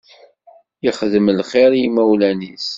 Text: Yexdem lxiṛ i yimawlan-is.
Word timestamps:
Yexdem 0.85 1.27
lxiṛ 1.39 1.71
i 1.73 1.79
yimawlan-is. 1.81 2.67